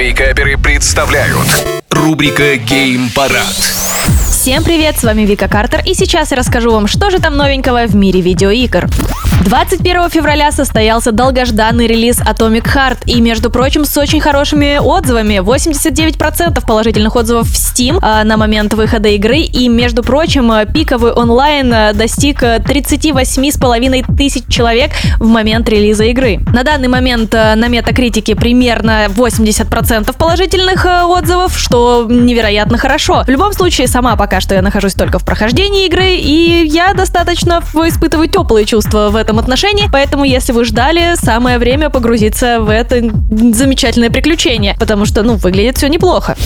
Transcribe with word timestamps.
Вейкаперы 0.00 0.56
представляют 0.56 1.66
рубрика 1.90 2.56
Гейм 2.56 3.10
Парад. 3.14 3.54
Всем 4.30 4.64
привет, 4.64 4.98
с 4.98 5.04
вами 5.04 5.26
Вика 5.26 5.46
Картер, 5.46 5.82
и 5.84 5.92
сейчас 5.92 6.30
я 6.30 6.38
расскажу 6.38 6.70
вам, 6.70 6.86
что 6.86 7.10
же 7.10 7.18
там 7.18 7.36
новенького 7.36 7.86
в 7.86 7.94
мире 7.94 8.22
видеоигр. 8.22 8.88
21 9.44 10.10
февраля 10.10 10.52
состоялся 10.52 11.12
долгожданный 11.12 11.86
релиз 11.86 12.20
Atomic 12.20 12.64
Heart, 12.64 12.98
и, 13.06 13.22
между 13.22 13.50
прочим, 13.50 13.86
с 13.86 13.96
очень 13.96 14.20
хорошими 14.20 14.76
отзывами. 14.78 15.38
89% 15.38 16.64
положительных 16.66 17.16
отзывов 17.16 17.48
в 17.48 17.54
Steam 17.54 17.98
а, 18.02 18.22
на 18.24 18.36
момент 18.36 18.74
выхода 18.74 19.08
игры, 19.08 19.38
и, 19.38 19.68
между 19.68 20.02
прочим, 20.02 20.52
пиковый 20.74 21.12
онлайн 21.12 21.72
а, 21.72 21.92
достиг 21.94 22.42
38,5 22.42 24.14
тысяч 24.14 24.44
человек 24.48 24.90
в 25.18 25.26
момент 25.26 25.68
релиза 25.70 26.04
игры. 26.04 26.40
На 26.52 26.62
данный 26.62 26.88
момент 26.88 27.34
а, 27.34 27.56
на 27.56 27.68
метакритике 27.68 28.36
примерно 28.36 29.06
80% 29.06 30.14
положительных 30.18 30.84
а, 30.84 31.06
отзывов, 31.06 31.58
что 31.58 32.06
невероятно 32.06 32.76
хорошо. 32.76 33.24
В 33.26 33.30
любом 33.30 33.54
случае, 33.54 33.86
сама 33.86 34.16
пока 34.16 34.40
что 34.40 34.54
я 34.54 34.60
нахожусь 34.60 34.92
только 34.92 35.18
в 35.18 35.24
прохождении 35.24 35.86
игры, 35.86 36.10
и 36.10 36.66
я 36.66 36.92
достаточно 36.92 37.62
испытываю 37.74 38.28
теплые 38.28 38.66
чувства 38.66 39.08
в 39.08 39.16
этом 39.16 39.29
отношении, 39.38 39.88
поэтому 39.92 40.24
если 40.24 40.52
вы 40.52 40.64
ждали, 40.64 41.14
самое 41.14 41.58
время 41.58 41.90
погрузиться 41.90 42.60
в 42.60 42.68
это 42.68 43.02
замечательное 43.30 44.10
приключение, 44.10 44.76
потому 44.78 45.04
что, 45.04 45.22
ну, 45.22 45.36
выглядит 45.36 45.76
все 45.76 45.88
неплохо. 45.88 46.36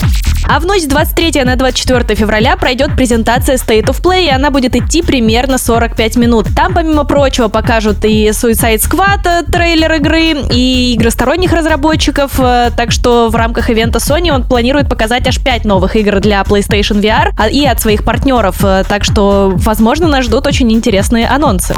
А 0.47 0.59
в 0.59 0.65
ночь 0.65 0.83
с 0.83 0.85
23 0.85 1.43
на 1.43 1.55
24 1.55 2.15
февраля 2.15 2.55
пройдет 2.55 2.95
презентация 2.95 3.57
State 3.57 3.85
of 3.85 4.01
Play, 4.01 4.25
и 4.25 4.29
она 4.29 4.51
будет 4.51 4.75
идти 4.75 5.01
примерно 5.01 5.57
45 5.57 6.17
минут. 6.17 6.47
Там, 6.55 6.73
помимо 6.73 7.03
прочего, 7.03 7.47
покажут 7.47 8.05
и 8.05 8.27
Suicide 8.29 8.79
Squad, 8.79 9.25
э, 9.25 9.43
трейлер 9.51 9.93
игры, 9.93 10.35
и 10.51 10.93
игры 10.93 11.09
сторонних 11.09 11.51
разработчиков, 11.51 12.33
э, 12.37 12.69
так 12.77 12.91
что 12.91 13.29
в 13.29 13.35
рамках 13.35 13.71
ивента 13.71 13.97
Sony 13.97 14.29
он 14.31 14.43
планирует 14.43 14.87
показать 14.87 15.27
аж 15.27 15.39
5 15.39 15.65
новых 15.65 15.95
игр 15.95 16.19
для 16.19 16.41
PlayStation 16.41 17.01
VR 17.01 17.31
а, 17.37 17.49
и 17.49 17.65
от 17.65 17.81
своих 17.81 18.03
партнеров, 18.03 18.63
э, 18.63 18.83
так 18.87 19.03
что, 19.03 19.51
возможно, 19.55 20.07
нас 20.07 20.25
ждут 20.25 20.45
очень 20.45 20.71
интересные 20.71 21.27
анонсы. 21.27 21.73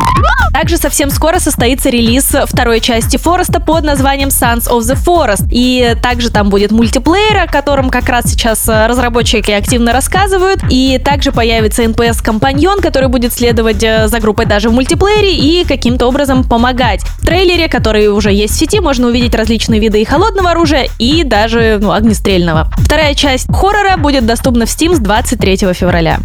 Также 0.53 0.77
совсем 0.77 0.96
скоро 1.05 1.39
состоится 1.39 1.89
релиз 1.89 2.35
второй 2.45 2.79
части 2.79 3.17
Фореста 3.17 3.59
под 3.59 3.83
названием 3.83 4.29
Sons 4.29 4.67
of 4.67 4.79
the 4.79 4.95
Forest, 4.95 5.47
и 5.51 5.95
также 6.01 6.31
там 6.31 6.49
будет 6.49 6.71
мультиплеер, 6.71 7.37
о 7.37 7.47
котором 7.47 7.89
как 7.89 8.09
раз 8.09 8.25
сейчас 8.25 8.67
разработчики 8.67 9.51
активно 9.51 9.93
рассказывают, 9.93 10.59
и 10.69 10.99
также 11.03 11.31
появится 11.31 11.83
NPS-компаньон, 11.83 12.81
который 12.81 13.09
будет 13.09 13.33
следовать 13.33 13.81
за 13.81 14.19
группой 14.19 14.45
даже 14.45 14.69
в 14.69 14.73
мультиплеере 14.73 15.35
и 15.35 15.65
каким-то 15.65 16.07
образом 16.07 16.43
помогать. 16.43 17.01
В 17.19 17.25
трейлере, 17.25 17.67
который 17.69 18.07
уже 18.07 18.31
есть 18.33 18.55
в 18.55 18.57
сети, 18.57 18.79
можно 18.79 19.07
увидеть 19.07 19.35
различные 19.35 19.79
виды 19.79 20.01
и 20.01 20.05
холодного 20.05 20.51
оружия, 20.51 20.87
и 20.97 21.23
даже 21.23 21.77
ну, 21.79 21.91
огнестрельного. 21.91 22.71
Вторая 22.77 23.13
часть 23.13 23.47
хоррора 23.53 23.97
будет 23.97 24.25
доступна 24.25 24.65
в 24.65 24.69
Steam 24.69 24.95
с 24.95 24.99
23 24.99 25.57
февраля. 25.73 26.19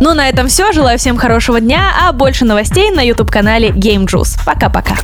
Ну, 0.00 0.14
на 0.14 0.28
этом 0.28 0.48
все. 0.48 0.72
Желаю 0.72 0.98
всем 0.98 1.16
хорошего 1.16 1.60
дня, 1.60 1.92
а 2.02 2.12
больше 2.12 2.44
новостей 2.44 2.90
на 2.90 3.00
YouTube-канале 3.00 3.68
Game 3.68 4.06
Juice. 4.06 4.38
Пока-пока. 4.44 4.96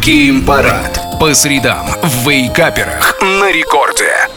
Гейм 0.00 0.44
Парад. 0.44 1.00
По 1.18 1.34
средам 1.34 1.86
в 2.02 2.28
Вейкаперах 2.28 3.18
на 3.20 3.52
рекорде. 3.52 4.29